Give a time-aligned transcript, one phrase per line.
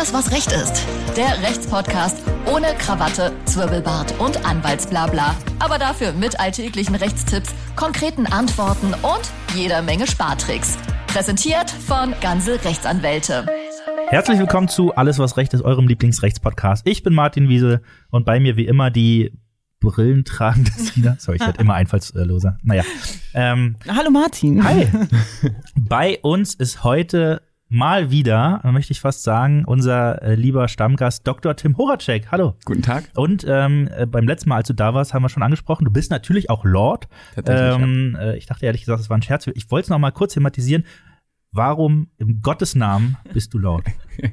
[0.00, 0.86] Alles, was Recht ist.
[1.14, 2.16] Der Rechtspodcast
[2.46, 5.36] ohne Krawatte, Zwirbelbart und Anwaltsblabla.
[5.58, 10.78] Aber dafür mit alltäglichen Rechtstipps, konkreten Antworten und jeder Menge Spartricks.
[11.06, 13.44] Präsentiert von Ganze Rechtsanwälte.
[14.08, 16.86] Herzlich willkommen zu Alles, was Recht ist, eurem Lieblingsrechtspodcast.
[16.88, 19.38] Ich bin Martin Wiese und bei mir wie immer die
[19.80, 21.16] Brillen tragende Sina.
[21.18, 22.56] Sorry, ich werde immer einfallsloser.
[22.62, 22.84] Naja.
[23.34, 24.64] Ähm, Hallo Martin.
[24.64, 24.88] hi.
[25.76, 31.54] bei uns ist heute mal wieder, möchte ich fast sagen, unser äh, lieber Stammgast Dr.
[31.54, 32.30] Tim Horacek.
[32.30, 32.56] Hallo.
[32.64, 33.04] Guten Tag.
[33.14, 35.90] Und ähm, äh, beim letzten Mal, als du da warst, haben wir schon angesprochen, du
[35.90, 37.08] bist natürlich auch Lord.
[37.46, 39.46] Ähm, äh, ich dachte ehrlich gesagt, es war ein Scherz.
[39.54, 40.84] Ich wollte es noch mal kurz thematisieren.
[41.52, 43.86] Warum im Gottes Namen bist du Lord?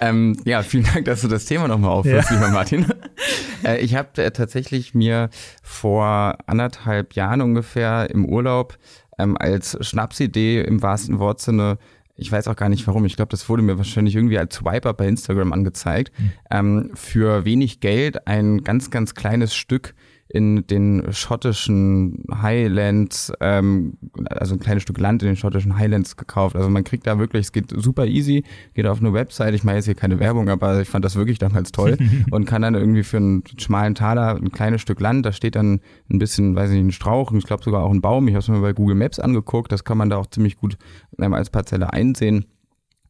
[0.00, 2.86] Ähm, ja, vielen Dank, dass du das Thema nochmal aufführst, lieber Martin.
[3.64, 5.28] äh, ich habe äh, tatsächlich mir
[5.60, 8.78] vor anderthalb Jahren ungefähr im Urlaub
[9.18, 11.78] ähm, als Schnapsidee im wahrsten Wortsinne
[12.20, 13.04] ich weiß auch gar nicht warum.
[13.06, 16.12] Ich glaube, das wurde mir wahrscheinlich irgendwie als Swiper bei Instagram angezeigt.
[16.50, 19.94] Ähm, für wenig Geld ein ganz, ganz kleines Stück
[20.32, 23.94] in den schottischen Highlands, ähm,
[24.26, 26.54] also ein kleines Stück Land in den schottischen Highlands gekauft.
[26.54, 29.76] Also man kriegt da wirklich, es geht super easy, geht auf eine Website, ich mache
[29.76, 31.98] jetzt hier keine Werbung, aber ich fand das wirklich damals toll
[32.30, 35.80] und kann dann irgendwie für einen schmalen Taler ein kleines Stück Land, da steht dann
[36.08, 38.40] ein bisschen, weiß ich nicht, ein Strauch, ich glaube sogar auch ein Baum, ich habe
[38.40, 40.78] es mir bei Google Maps angeguckt, das kann man da auch ziemlich gut
[41.18, 42.46] ähm, als Parzelle einsehen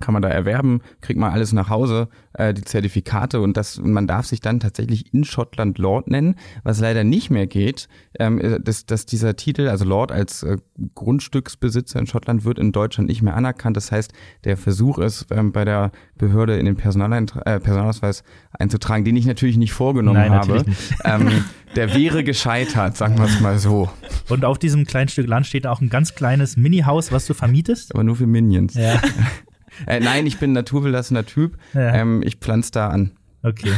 [0.01, 4.07] kann man da erwerben, kriegt man alles nach Hause, äh, die Zertifikate und das, man
[4.07, 8.87] darf sich dann tatsächlich in Schottland Lord nennen, was leider nicht mehr geht, ähm, dass,
[8.87, 10.59] dass dieser Titel, also Lord als äh,
[10.95, 13.77] Grundstücksbesitzer in Schottland wird in Deutschland nicht mehr anerkannt.
[13.77, 14.13] Das heißt,
[14.45, 18.25] der Versuch ist, ähm, bei der Behörde in den Personaleintra äh, Personalausweis
[18.59, 20.65] einzutragen, den ich natürlich nicht vorgenommen Nein, habe,
[21.05, 21.45] ähm,
[21.77, 23.89] der wäre gescheitert, sagen wir es mal so.
[24.29, 27.95] Und auf diesem kleinen Stück Land steht auch ein ganz kleines Mini-Haus, was du vermietest.
[27.95, 28.75] Aber nur für Minions.
[28.75, 29.01] Ja,
[29.87, 31.57] Äh, nein, ich bin ein naturbelassener Typ.
[31.75, 31.95] Ja.
[31.95, 33.13] Ähm, ich pflanze da an.
[33.43, 33.73] okay.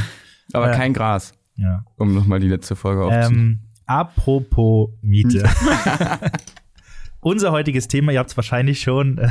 [0.53, 1.85] Aber Äh, kein Gras, Ja.
[1.97, 3.43] um nochmal die letzte Folge aufzunehmen.
[3.43, 5.49] Ähm, apropos Miete.
[7.21, 9.31] Unser heutiges Thema, ihr habt es wahrscheinlich schon äh,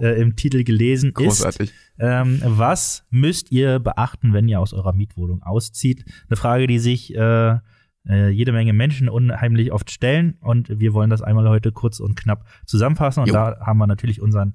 [0.00, 1.70] äh, im Titel gelesen, Großartig.
[1.70, 6.04] ist, ähm, was müsst ihr beachten, wenn ihr aus eurer Mietwohnung auszieht?
[6.28, 7.58] Eine Frage, die sich äh,
[8.08, 12.16] äh, jede Menge Menschen unheimlich oft stellen und wir wollen das einmal heute kurz und
[12.16, 13.34] knapp zusammenfassen und Jo.
[13.34, 14.54] da haben wir natürlich unseren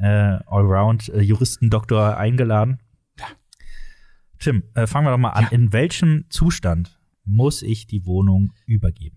[0.00, 2.78] äh, Allround-Juristen-Doktor eingeladen.
[4.38, 5.48] Tim, äh, fangen wir doch mal an.
[5.50, 9.16] In welchem Zustand muss ich die Wohnung übergeben?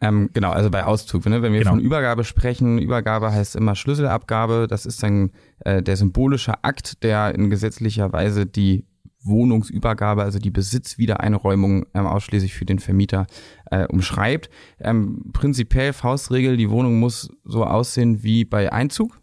[0.00, 1.40] Ähm, genau, also bei Auszug, ne?
[1.42, 1.72] wenn wir Genau.
[1.72, 4.66] von Übergabe sprechen, Übergabe heißt immer Schlüsselabgabe.
[4.68, 8.86] Das ist dann äh, der symbolische Akt, der in gesetzlicher Weise die
[9.22, 13.26] Wohnungsübergabe, also die Besitzwiedereinräumung ähm, ausschließlich für den Vermieter
[13.70, 14.50] äh, umschreibt.
[14.78, 19.18] Ähm, prinzipiell Faustregel, die Wohnung muss so aussehen wie bei Einzug.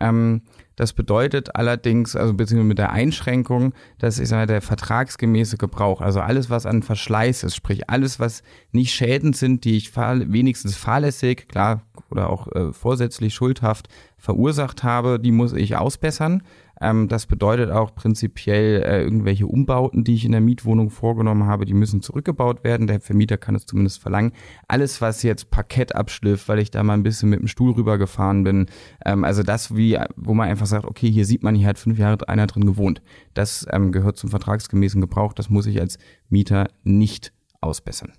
[0.00, 0.42] Ähm,
[0.76, 6.20] das bedeutet allerdings, also beziehungsweise mit der Einschränkung, dass ich sage, der vertragsgemäße Gebrauch, also
[6.20, 8.42] alles, was an Verschleiß ist, sprich alles, was
[8.72, 14.82] nicht Schäden sind, die ich fahr, wenigstens fahrlässig, klar, oder auch äh, vorsätzlich schuldhaft verursacht
[14.82, 16.42] habe, die muss ich ausbessern.
[16.80, 21.64] Ähm, das bedeutet auch prinzipiell äh, irgendwelche Umbauten, die ich in der Mietwohnung vorgenommen habe,
[21.64, 22.86] die müssen zurückgebaut werden.
[22.86, 24.32] Der Vermieter kann es zumindest verlangen.
[24.68, 28.44] Alles, was jetzt Parkett abschliff, weil ich da mal ein bisschen mit dem Stuhl rübergefahren
[28.44, 28.66] bin,
[29.04, 31.98] ähm, also das, wie, wo man einfach sagt, okay, hier sieht man, hier hat fünf
[31.98, 33.02] Jahre einer drin gewohnt.
[33.34, 35.32] Das ähm, gehört zum vertragsgemäßen Gebrauch.
[35.32, 35.98] Das muss ich als
[36.28, 38.12] Mieter nicht ausbessern.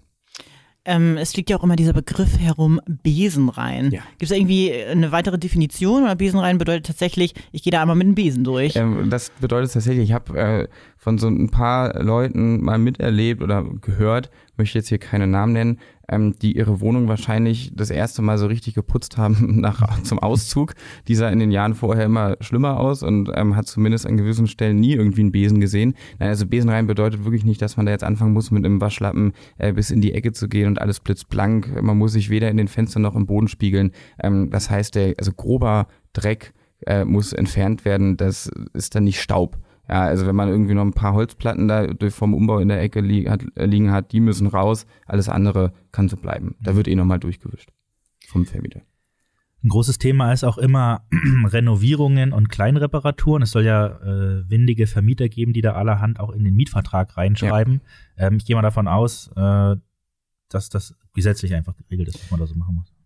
[0.88, 3.92] Ähm, es liegt ja auch immer dieser Begriff herum, Besenrein.
[3.92, 4.02] Ja.
[4.18, 8.08] Gibt es irgendwie eine weitere Definition oder Besenrein bedeutet tatsächlich, ich gehe da einmal mit
[8.08, 8.78] dem Besen durch?
[8.78, 13.66] Ähm, das bedeutet tatsächlich, ich habe äh, von so ein paar Leuten mal miterlebt oder
[13.82, 15.80] gehört, möchte jetzt hier keine Namen nennen,
[16.10, 20.74] ähm, die ihre Wohnung wahrscheinlich das erste Mal so richtig geputzt haben nach zum Auszug.
[21.08, 24.48] Die sah in den Jahren vorher immer schlimmer aus und ähm, hat zumindest an gewissen
[24.48, 25.96] Stellen nie irgendwie einen Besen gesehen.
[26.20, 29.34] Nein, also Besenrein bedeutet wirklich nicht, dass man da jetzt anfangen muss, mit einem Waschlappen
[29.58, 31.82] äh, bis in die Ecke zu gehen und alles blitzblank.
[31.82, 33.92] Man muss sich weder in den Fenstern noch im Boden spiegeln.
[34.22, 36.54] Ähm, das heißt, der, also grober Dreck
[36.86, 38.18] äh, muss entfernt werden.
[38.18, 39.58] Das ist dann nicht Staub.
[39.90, 43.00] Ja, also wenn man irgendwie noch ein paar Holzplatten da vom Umbau in der Ecke
[43.00, 44.86] li hat, äh, liegen hat, die müssen raus.
[45.06, 46.56] Alles andere kann so bleiben.
[46.62, 47.70] Da wird eh nochmal durchgewischt
[48.28, 48.82] vom Vermieter.
[49.64, 51.08] Ein großes Thema ist auch immer
[51.46, 53.44] Renovierungen und Kleinreparaturen.
[53.44, 57.82] Es soll ja äh, windige Vermieter geben, die da allerhand auch in den Mietvertrag reinschreiben.
[58.18, 59.76] Ähm, ich gehe mal davon aus, äh,
[60.50, 62.97] dass das gesetzlich einfach geregelt ist, was man da so machen muss.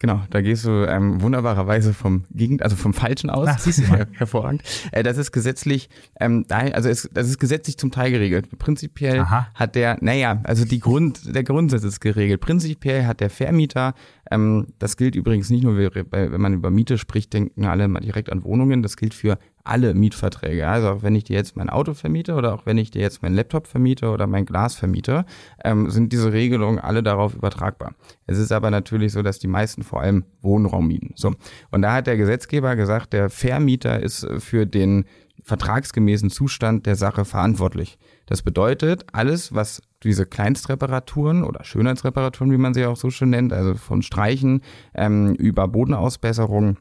[0.00, 3.46] Genau, da gehst du ähm, wunderbarerweise vom Gegend, also vom Falschen aus.
[3.50, 4.08] Ach, siehst du mal.
[4.12, 4.62] Hervorragend.
[4.92, 8.48] Äh, das ist gesetzlich, ähm, also es, das ist gesetzlich zum Teil geregelt.
[8.58, 9.48] Prinzipiell Aha.
[9.54, 12.40] hat der, naja, also die Grund, der Grundsatz ist geregelt.
[12.40, 13.94] Prinzipiell hat der Vermieter
[14.30, 18.32] Ähm, das gilt übrigens nicht nur, wenn man über Miete spricht, denken alle mal direkt
[18.32, 18.82] an Wohnungen.
[18.82, 20.66] Das gilt für alle Mietverträge.
[20.66, 23.22] Also auch wenn ich dir jetzt mein Auto vermiete oder auch wenn ich dir jetzt
[23.22, 25.24] mein Laptop vermiete oder mein Glas vermiete,
[25.64, 27.94] ähm, sind diese Regelungen alle darauf übertragbar.
[28.26, 31.12] Es ist aber natürlich so, dass die meisten vor allem Wohnraum mieten.
[31.16, 31.34] So.
[31.70, 35.04] Und da hat der Gesetzgeber gesagt, der Vermieter ist für den
[35.42, 37.98] vertragsgemäßen Zustand der Sache verantwortlich.
[38.26, 43.52] Das bedeutet, alles, was diese Kleinstreparaturen oder Schönheitsreparaturen, wie man sie auch so schön nennt,
[43.52, 44.62] also von Streichen
[44.94, 46.76] ähm, über Bodenausbesserung,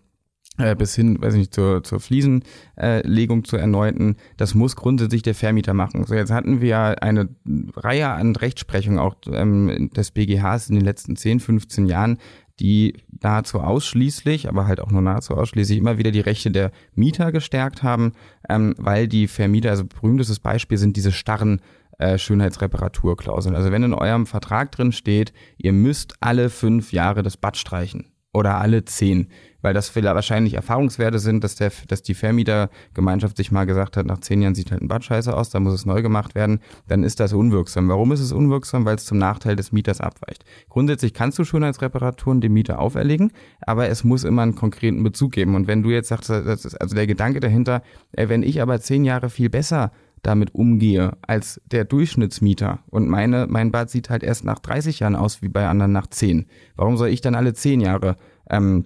[0.60, 4.18] äh, bis hin, weiß nicht, zur, zur Fliesenlegung zur erneuten.
[4.38, 6.06] Das muss grundsätzlich der Vermieter machen.
[6.06, 7.30] So, jetzt hatten wir eine
[7.76, 12.18] Reihe an Rechtsprechungen auch ähm, des BGHs in den letzten 10, 15 Jahren,
[12.60, 17.32] die nahezu ausschließlich, aber halt auch nur nahezu ausschließlich immer wieder die Rechte der Mieter
[17.32, 18.12] gestärkt haben,
[18.50, 21.62] ähm, weil die Vermieter, also berühmtestes Beispiel sind diese starren
[22.00, 23.56] äh, Schönheitsreparaturklauseln.
[23.56, 28.12] Also wenn in eurem Vertrag drin steht, ihr müsst alle fünf Jahre das Bad streichen
[28.34, 29.28] oder alle zehn,
[29.62, 34.20] weil das wahrscheinlich Erfahrungswerte sind, dass, der, dass die Vermietergemeinschaft sich mal gesagt hat, nach
[34.20, 37.04] zehn Jahren sieht halt ein Bad scheiße aus, da muss es neu gemacht werden, dann
[37.04, 37.90] ist das unwirksam.
[37.90, 38.86] Warum ist es unwirksam?
[38.86, 40.46] Weil es zum Nachteil des Mieters abweicht.
[40.70, 45.56] Grundsätzlich kannst du Schönheitsreparaturen dem Mieter auferlegen, aber es muss immer einen konkreten Bezug geben.
[45.56, 49.30] Und wenn du jetzt sagst, also der Gedanke dahinter, äh, wenn ich aber zehn Jahre
[49.30, 49.92] viel besser
[50.22, 55.16] damit umgehe als der Durchschnittsmieter und meine, mein Bad sieht halt erst nach 30 Jahren
[55.16, 56.46] aus wie bei anderen nach 10.
[56.76, 58.18] Warum soll ich dann alle 10 Jahre
[58.50, 58.86] ähm,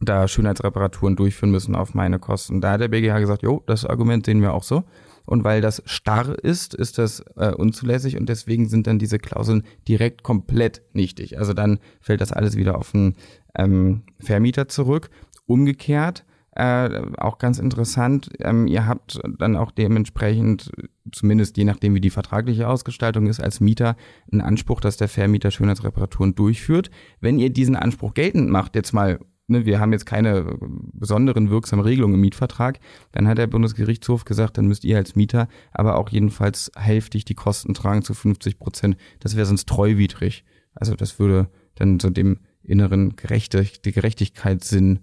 [0.00, 2.60] da Schönheitsreparaturen durchführen müssen auf meine Kosten.
[2.60, 4.84] Da hat der BGH gesagt, jo, das Argument sehen wir auch so.
[5.24, 9.62] Und weil das starr ist, ist das äh, unzulässig und deswegen sind dann diese Klauseln
[9.86, 11.38] direkt komplett nichtig.
[11.38, 13.14] Also dann fällt das alles wieder auf den
[13.54, 15.10] ähm, Vermieter zurück.
[15.44, 20.72] Umgekehrt, äh, auch ganz interessant, ähm, ihr habt dann auch dementsprechend,
[21.12, 23.96] zumindest je nachdem wie die vertragliche Ausgestaltung ist, als Mieter
[24.32, 26.90] einen Anspruch, dass der Vermieter Schönheitsreparaturen durchführt.
[27.20, 30.56] Wenn ihr diesen Anspruch geltend macht, jetzt mal ne, wir haben jetzt keine
[30.92, 32.78] besonderen wirksamen Regelungen im Mietvertrag,
[33.12, 37.34] dann hat der Bundesgerichtshof gesagt, dann müsst ihr als Mieter aber auch jedenfalls hälftig die
[37.34, 38.96] Kosten tragen zu 50 Prozent.
[39.20, 40.44] Das wäre sonst treuwidrig.
[40.74, 45.00] Also das würde dann so dem inneren Gerechte, die Gerechtigkeitssinn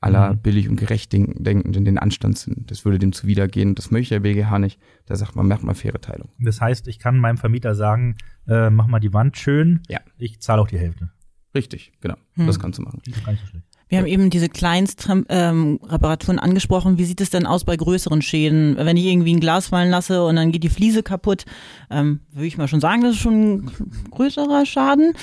[0.00, 0.38] aller mhm.
[0.40, 2.64] billig und gerecht denkenden den Anstandssinn.
[2.66, 3.74] Das würde dem zuwidergehen.
[3.74, 4.78] Das möchte der BGH nicht.
[5.06, 6.28] Da sagt man, macht mal faire Teilung.
[6.38, 8.16] Das heißt, ich kann meinem Vermieter sagen,
[8.46, 9.80] äh, mach mal die Wand schön.
[9.88, 10.00] Ja.
[10.18, 11.10] Ich zahle auch die Hälfte.
[11.54, 12.16] Richtig, genau.
[12.34, 12.46] Hm.
[12.46, 13.00] Das kannst du machen.
[13.06, 13.66] Das ist gar nicht so schlecht.
[13.88, 16.98] Wir haben eben diese Kleinstreparaturen ähm, angesprochen.
[16.98, 18.76] Wie sieht es denn aus bei größeren Schäden?
[18.76, 21.44] Wenn ich irgendwie ein Glas fallen lasse und dann geht die Fliese kaputt,
[21.90, 23.70] ähm, würde ich mal schon sagen, das ist schon ein
[24.10, 25.14] größerer Schaden.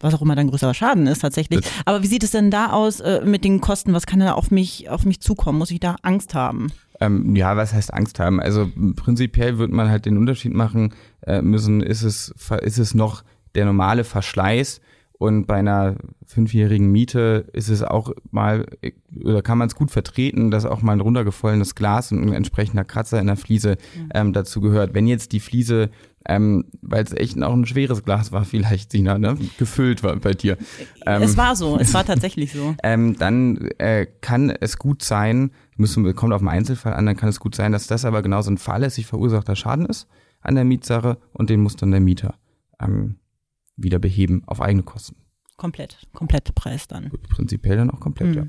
[0.00, 1.64] Was auch immer dann größerer Schaden ist tatsächlich.
[1.84, 3.92] Aber wie sieht es denn da aus äh, mit den Kosten?
[3.92, 5.58] Was kann da auf mich, auf mich zukommen?
[5.58, 6.72] Muss ich da Angst haben?
[7.00, 8.40] Ähm, ja, was heißt Angst haben?
[8.40, 13.22] Also prinzipiell wird man halt den Unterschied machen äh, müssen, ist es, ist es noch
[13.54, 14.80] der normale Verschleiß
[15.22, 15.94] und bei einer
[16.26, 18.66] fünfjährigen Miete ist es auch mal,
[19.22, 22.82] oder kann man es gut vertreten, dass auch mal ein runtergefallenes Glas und ein entsprechender
[22.82, 23.76] Kratzer in der Fliese
[24.12, 24.94] ähm, dazu gehört.
[24.94, 25.90] Wenn jetzt die Fliese,
[26.26, 29.38] ähm, weil es echt auch ein schweres Glas war, vielleicht, Sina, ne?
[29.58, 30.58] gefüllt war bei dir.
[31.06, 32.74] Ähm, es war so, es war tatsächlich so.
[32.82, 37.28] ähm, dann äh, kann es gut sein, müssen, kommt auf den Einzelfall an, dann kann
[37.28, 40.08] es gut sein, dass das aber genauso ein fahrlässig verursachter Schaden ist
[40.40, 42.34] an der Mietsache und den muss dann der Mieter
[42.80, 43.18] ähm,
[43.76, 45.16] wieder beheben auf eigene Kosten.
[45.56, 47.10] Komplett, komplett Preis dann.
[47.28, 48.34] Prinzipiell dann auch komplett, mhm.
[48.34, 48.46] ja.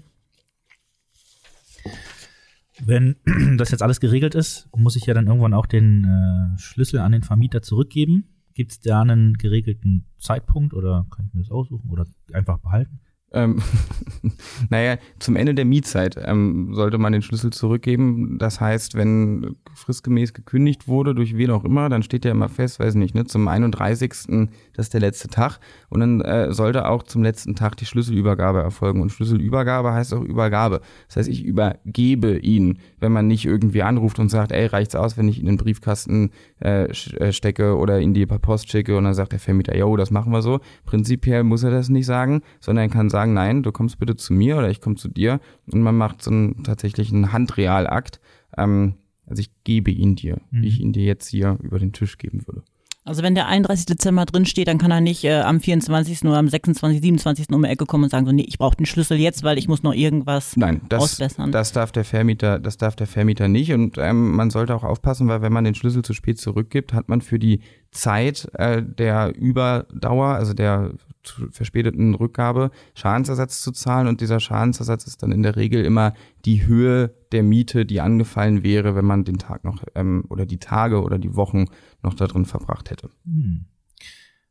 [2.79, 3.15] Wenn
[3.57, 7.11] das jetzt alles geregelt ist, muss ich ja dann irgendwann auch den äh, Schlüssel an
[7.11, 8.25] den Vermieter zurückgeben.
[8.53, 12.99] Gibt es da einen geregelten Zeitpunkt oder kann ich mir das aussuchen oder einfach behalten?
[13.33, 13.61] Ähm,
[14.69, 18.37] naja, zum Ende der Mietzeit ähm, sollte man den Schlüssel zurückgeben.
[18.37, 22.79] Das heißt, wenn fristgemäß gekündigt wurde, durch wen auch immer, dann steht ja immer fest,
[22.79, 24.49] weiß nicht, ne, zum 31.
[24.73, 25.59] das ist der letzte Tag.
[25.89, 29.01] Und dann äh, sollte auch zum letzten Tag die Schlüsselübergabe erfolgen.
[29.01, 30.81] Und Schlüsselübergabe heißt auch Übergabe.
[31.07, 35.17] Das heißt, ich übergebe ihn, wenn man nicht irgendwie anruft und sagt, ey, reicht's aus,
[35.17, 39.13] wenn ich in den Briefkasten äh, äh stecke oder in die Post schicke und dann
[39.13, 40.59] sagt der Vermieter, yo, das machen wir so.
[40.85, 44.15] Prinzipiell muss er das nicht sagen, sondern er kann sagen, sagen, nein, du kommst bitte
[44.15, 45.39] zu mir oder ich komme zu dir
[45.71, 48.19] und man macht so einen tatsächlichen Handrealakt.
[48.57, 50.61] Ähm, also ich gebe ihn dir, mhm.
[50.61, 52.63] wie ich ihn dir jetzt hier über den Tisch geben würde.
[53.05, 53.85] Also wenn der 31.
[53.85, 56.23] Dezember drin steht, dann kann er nicht äh, am 24.
[56.23, 57.49] oder am 26., 27.
[57.49, 59.67] um die Ecke kommen und sagen so, nee, ich brauche den Schlüssel jetzt, weil ich
[59.67, 61.51] muss noch irgendwas Nein, das, ausbessern.
[61.51, 65.27] das darf der Vermieter, das darf der Vermieter nicht und ähm, man sollte auch aufpassen,
[65.27, 67.59] weil wenn man den Schlüssel zu spät zurückgibt, hat man für die
[67.91, 70.93] Zeit äh, der Überdauer, also der
[71.51, 76.13] verspäteten Rückgabe Schadensersatz zu zahlen und dieser Schadensersatz ist dann in der Regel immer
[76.45, 80.59] die Höhe der Miete, die angefallen wäre, wenn man den Tag noch ähm, oder die
[80.59, 81.65] Tage oder die Wochen
[82.01, 83.09] noch da drin verbracht hätte.
[83.25, 83.65] Hm.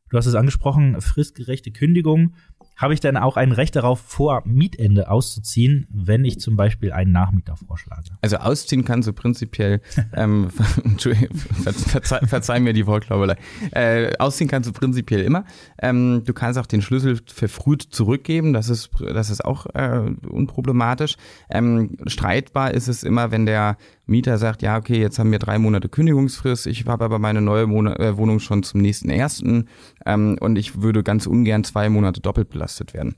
[0.09, 2.35] Du hast es angesprochen, fristgerechte Kündigung.
[2.75, 7.11] Habe ich dann auch ein Recht darauf, vor Mietende auszuziehen, wenn ich zum Beispiel einen
[7.11, 8.11] Nachmieter vorschlage?
[8.21, 9.81] Also ausziehen kannst du prinzipiell,
[10.13, 10.49] ähm,
[11.63, 13.37] verzeih, verzeih, mir die Wortklaubelei,
[13.71, 15.45] äh, ausziehen kannst du prinzipiell immer.
[15.81, 21.15] Ähm, du kannst auch den Schlüssel verfrüht zurückgeben, das ist, das ist auch äh, unproblematisch.
[21.49, 25.57] Ähm, streitbar ist es immer, wenn der Mieter sagt, ja, okay, jetzt haben wir drei
[25.57, 29.69] Monate Kündigungsfrist, ich habe aber meine neue äh, Wohnung schon zum nächsten ersten
[30.05, 33.15] ähm, und ich würde ganz ungern zwei Monate doppelt belastet werden.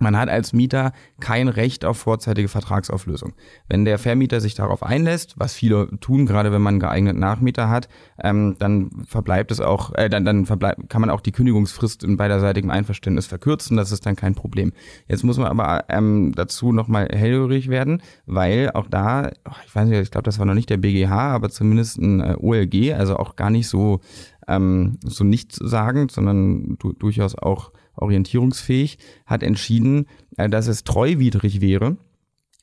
[0.00, 3.34] Man hat als Mieter kein Recht auf vorzeitige Vertragsauflösung.
[3.68, 7.68] Wenn der Vermieter sich darauf einlässt, was viele tun, gerade wenn man einen geeigneten Nachmieter
[7.68, 7.88] hat,
[8.18, 12.16] ähm, dann verbleibt es auch, äh, dann, dann verbleibt, kann man auch die Kündigungsfrist in
[12.16, 13.76] beiderseitigem Einverständnis verkürzen.
[13.76, 14.72] Das ist dann kein Problem.
[15.06, 19.86] Jetzt muss man aber ähm, dazu nochmal hellhörig werden, weil auch da, oh, ich weiß
[19.86, 23.16] nicht, ich glaube, das war noch nicht der BGH, aber zumindest ein äh, OLG, also
[23.18, 24.00] auch gar nicht so
[24.48, 31.96] ähm, so nichtssagend, sondern du, durchaus auch orientierungsfähig, hat entschieden, äh, dass es treuwidrig wäre,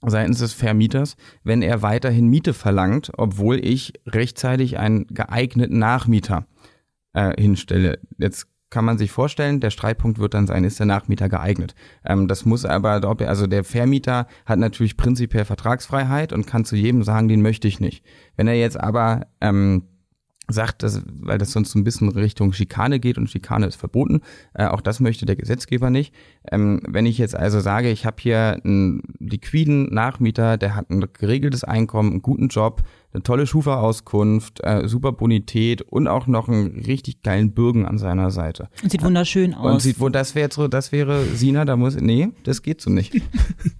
[0.06, 6.46] seitens des Vermieters, wenn er weiterhin Miete verlangt, obwohl ich rechtzeitig einen geeigneten Nachmieter
[7.14, 8.00] äh, hinstelle.
[8.18, 11.74] Jetzt kann man sich vorstellen, der Streitpunkt wird dann sein, ist der Nachmieter geeignet.
[12.06, 17.04] Ähm, das muss aber, also der Vermieter hat natürlich prinzipiell Vertragsfreiheit und kann zu jedem
[17.04, 18.04] sagen, den möchte ich nicht.
[18.36, 19.84] Wenn er jetzt aber ähm,
[20.48, 24.22] sagt, dass, weil das sonst so ein bisschen Richtung Schikane geht und Schikane ist verboten.
[24.54, 26.14] Äh, auch das möchte der Gesetzgeber nicht.
[26.50, 31.06] Ähm, wenn ich jetzt also sage, ich habe hier einen liquiden Nachmieter, der hat ein
[31.14, 36.84] geregeltes Einkommen, einen guten Job, eine tolle Schufa-Auskunft, äh, super Bonität und auch noch einen
[36.86, 38.70] richtig geilen Bürgen an seiner Seite.
[38.84, 39.74] Und sieht wunderschön aus.
[39.74, 43.14] Und sieht, das wäre so, das wäre Sina, da muss, nee, das geht so nicht.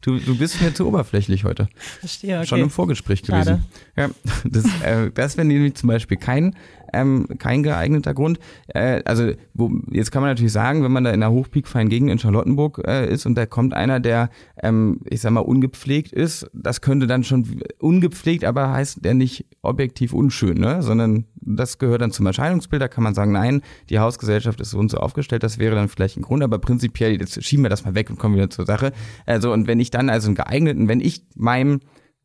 [0.00, 1.68] du, du bist mir zu oberflächlich heute.
[2.00, 2.46] Verstehe, okay.
[2.46, 3.64] Schon im Vorgespräch gewesen.
[3.96, 4.10] Schade.
[4.24, 6.56] Ja, das, äh, das wäre nämlich zum Beispiel kein
[6.92, 8.38] ähm, kein geeigneter Grund.
[8.68, 12.10] Äh, also wo, jetzt kann man natürlich sagen, wenn man da in der hochpeakfreien Gegend
[12.10, 14.30] in Charlottenburg äh, ist und da kommt einer, der,
[14.62, 19.46] ähm, ich sag mal, ungepflegt ist, das könnte dann schon ungepflegt, aber heißt der nicht
[19.62, 20.82] objektiv unschön, ne?
[20.82, 22.82] sondern das gehört dann zum Erscheinungsbild.
[22.82, 25.88] Da kann man sagen, nein, die Hausgesellschaft ist so und so aufgestellt, das wäre dann
[25.88, 28.66] vielleicht ein Grund, aber prinzipiell, jetzt schieben wir das mal weg und kommen wieder zur
[28.66, 28.92] Sache.
[29.26, 31.80] Also und wenn ich dann also einen geeigneten, wenn ich meinem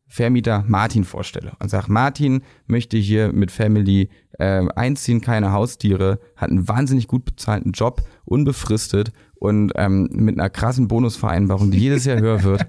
[0.08, 4.08] Vermieter Martin vorstelle und sage, Martin möchte hier mit Family
[4.38, 10.48] äh, einziehen, keine Haustiere, hat einen wahnsinnig gut bezahlten Job, unbefristet und ähm, mit einer
[10.48, 12.66] krassen Bonusvereinbarung, die jedes Jahr höher wird.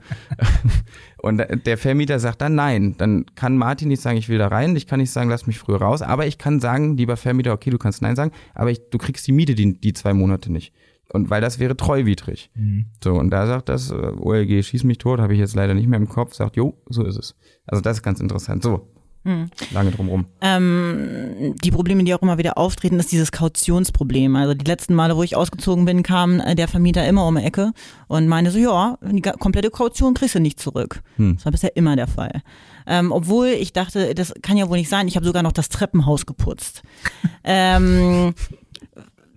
[1.21, 2.95] und der Vermieter sagt dann nein.
[2.97, 5.59] Dann kann Martin nicht sagen, ich will da rein, ich kann nicht sagen, lass mich
[5.59, 8.89] früher raus, aber ich kann sagen, lieber Vermieter, okay, du kannst nein sagen, aber ich,
[8.89, 10.73] du kriegst die Miete die, die zwei Monate nicht.
[11.13, 12.49] Und weil das wäre treuwidrig.
[12.55, 12.87] Mhm.
[13.03, 15.87] So, und da sagt das äh, OLG, schieß mich tot, habe ich jetzt leider nicht
[15.87, 17.35] mehr im Kopf, sagt, jo, so ist es.
[17.65, 18.63] Also das ist ganz interessant.
[18.63, 18.87] So,
[19.27, 19.49] hm.
[19.73, 20.25] Lange drumrum.
[20.39, 24.37] Ähm, die Probleme, die auch immer wieder auftreten, ist dieses Kautionsproblem.
[24.37, 27.43] Also die letzten Male, wo ich ausgezogen bin, kam äh, der Vermieter immer um die
[27.43, 27.73] Ecke
[28.07, 31.01] und meinte so, ja, die komplette Kaution kriegst du nicht zurück.
[31.17, 31.35] Hm.
[31.35, 32.41] Das war bisher immer der Fall.
[32.85, 35.09] Ähm, obwohl ich dachte, das kann ja wohl nicht sein.
[35.09, 36.83] Ich habe sogar noch das Treppenhaus geputzt.
[37.43, 38.33] ähm,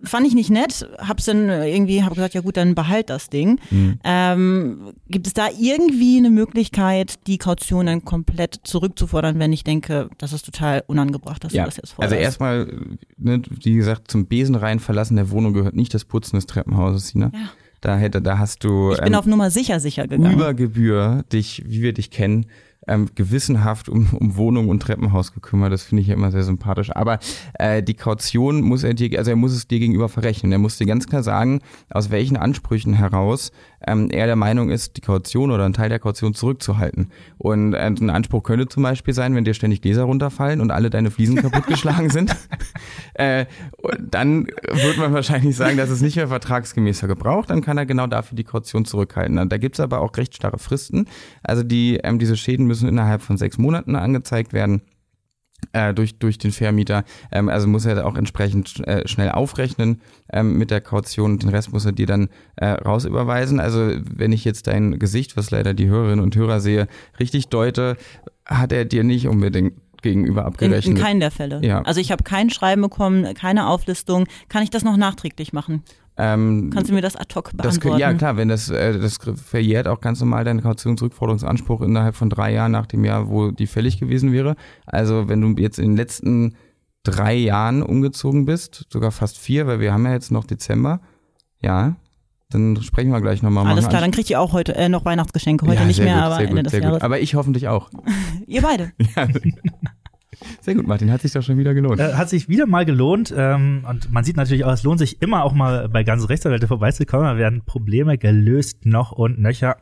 [0.03, 3.61] fand ich nicht nett, hab's dann irgendwie, hab gesagt, ja gut, dann behalt das Ding.
[3.71, 3.99] Mhm.
[4.05, 10.09] Ähm, gibt es da irgendwie eine Möglichkeit, die Kaution dann komplett zurückzufordern, wenn ich denke,
[10.19, 11.65] das ist total unangebracht, dass ja.
[11.65, 12.13] du das jetzt forderst?
[12.13, 12.73] Also erstmal,
[13.17, 17.09] ne, wie gesagt, zum Besen rein verlassen der Wohnung gehört nicht das Putzen des Treppenhauses,
[17.09, 17.31] Sina.
[17.33, 17.41] Ja.
[17.81, 18.93] Da hätte, da hast du.
[18.93, 20.35] Ich bin ähm, auf Nummer sicher sicher gegangen.
[20.35, 22.47] Über Gebühr, dich, wie wir dich kennen,
[22.91, 25.73] ähm, gewissenhaft um, um Wohnung und Treppenhaus gekümmert.
[25.73, 26.95] Das finde ich ja immer sehr sympathisch.
[26.95, 27.19] Aber
[27.55, 30.53] äh, die Kaution muss er dir, also er muss es dir gegenüber verrechnen.
[30.53, 33.53] Er muss dir ganz klar sagen, aus welchen Ansprüchen heraus
[33.87, 37.11] ähm, er der Meinung ist, die Kaution oder einen Teil der Kaution zurückzuhalten.
[37.39, 40.91] Und äh, ein Anspruch könnte zum Beispiel sein, wenn dir ständig Gläser runterfallen und alle
[40.91, 42.37] deine Fliesen kaputtgeschlagen sind,
[43.15, 43.47] äh,
[43.99, 48.07] dann wird man wahrscheinlich sagen, dass es nicht mehr vertragsgemäßer gebraucht, dann kann er genau
[48.07, 49.49] dafür die Kaution zurückhalten.
[49.49, 51.07] Da gibt es aber auch recht starre Fristen.
[51.43, 54.83] Also die, ähm, diese Schäden müssen innerhalb von sechs Monaten angezeigt werden
[55.73, 57.05] äh, durch, durch den Vermieter.
[57.33, 60.01] Ähm, also muss er auch entsprechend äh, schnell aufrechnen
[60.33, 61.39] ähm, mit der Kaution.
[61.39, 63.61] Den Rest muss er dir dann äh, rausüberweisen.
[63.61, 67.97] Also wenn ich jetzt dein Gesicht, was leider die Hörerinnen und Hörer sehe, richtig deute,
[68.45, 70.87] hat er dir nicht unbedingt gegenüber abgerechnet.
[70.87, 71.61] In, in keinen der Fälle.
[71.63, 71.83] Ja.
[71.83, 74.27] Also ich habe kein Schreiben bekommen, keine Auflistung.
[74.49, 75.83] Kann ich das noch nachträglich machen?
[76.23, 77.91] Ähm, Kannst du mir das ad hoc beantworten?
[77.93, 82.29] Das, ja, klar, wenn das, äh, das verjährt auch ganz normal dein Kautionsrückforderungsanspruch innerhalb von
[82.29, 84.57] drei Jahren nach dem Jahr, wo die fällig gewesen wäre.
[84.85, 86.57] Also wenn du jetzt in den letzten
[87.05, 91.01] drei Jahren umgezogen bist, sogar fast vier, weil wir haben ja jetzt noch Dezember,
[91.63, 91.97] ja,
[92.51, 93.67] dann sprechen wir gleich nochmal.
[93.67, 95.67] Alles klar, dann kriegt ihr auch heute äh, noch Weihnachtsgeschenke.
[95.67, 96.93] Heute ja, nicht mehr, gut, aber Ende gut, des Jahres.
[96.97, 97.03] Gut.
[97.03, 97.91] Aber ich hoffentlich auch.
[98.47, 98.93] ihr beide.
[99.17, 99.27] ja.
[100.61, 102.01] Sehr gut, Martin, hat sich doch schon wieder gelohnt.
[102.01, 103.33] Äh, hat sich wieder mal gelohnt.
[103.37, 106.69] Ähm, und man sieht natürlich auch, es lohnt sich immer auch mal bei ganz Rechtsanwälte
[106.69, 107.27] vorbeizukommen.
[107.27, 109.77] Da werden Probleme gelöst noch und nöcher.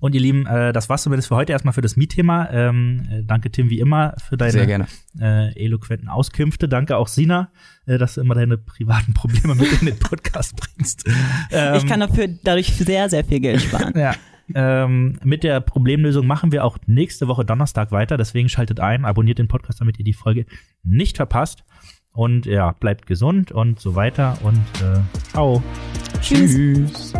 [0.00, 2.48] Und ihr Lieben, äh, das war's zumindest für heute erstmal für das Mietthema.
[2.50, 4.86] Ähm, äh, danke Tim wie immer für deine
[5.20, 6.68] äh, eloquenten Auskünfte.
[6.68, 7.50] Danke auch Sina,
[7.84, 11.04] äh, dass du immer deine privaten Probleme mit in den Podcast bringst.
[11.50, 13.92] Ähm, ich kann dafür dadurch sehr, sehr viel Geld sparen.
[13.94, 14.14] ja.
[14.54, 18.16] Ähm, mit der Problemlösung machen wir auch nächste Woche Donnerstag weiter.
[18.16, 20.46] Deswegen schaltet ein, abonniert den Podcast, damit ihr die Folge
[20.82, 21.64] nicht verpasst.
[22.12, 24.36] Und ja, bleibt gesund und so weiter.
[24.42, 25.62] Und äh, ciao.
[26.20, 26.54] Tschüss.
[26.54, 27.12] Tschüss.